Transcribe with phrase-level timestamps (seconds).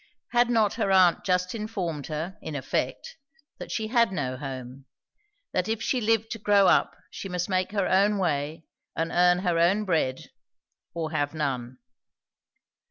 [0.31, 3.17] Had not her aunt just informed her, in effect,
[3.59, 4.85] that she had no home;
[5.53, 8.63] that if she lived to grow up she must make her own way
[8.95, 10.31] and earn her own bread,
[10.95, 11.77] or have none.